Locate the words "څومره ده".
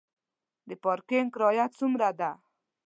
1.77-2.31